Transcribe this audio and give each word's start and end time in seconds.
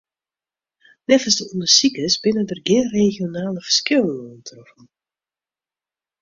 Neffens 1.07 1.35
de 1.37 1.43
ûndersikers 1.53 2.15
binne 2.23 2.43
der 2.49 2.59
gjin 2.65 2.85
regionale 2.97 3.61
ferskillen 3.65 4.17
oantroffen. 4.27 4.83